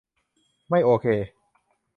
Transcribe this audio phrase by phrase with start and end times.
[0.69, 1.05] ไม่โอเค.